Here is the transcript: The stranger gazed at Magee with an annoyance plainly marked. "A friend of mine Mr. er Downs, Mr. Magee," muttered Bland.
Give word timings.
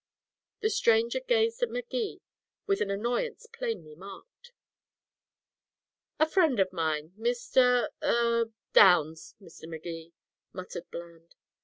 The 0.61 0.71
stranger 0.71 1.19
gazed 1.19 1.61
at 1.61 1.69
Magee 1.69 2.21
with 2.65 2.81
an 2.81 2.89
annoyance 2.89 3.45
plainly 3.45 3.93
marked. 3.93 4.51
"A 6.19 6.25
friend 6.27 6.59
of 6.59 6.73
mine 6.73 7.13
Mr. 7.19 7.89
er 8.01 8.49
Downs, 8.73 9.35
Mr. 9.39 9.69
Magee," 9.69 10.13
muttered 10.53 10.89
Bland. 10.89 11.35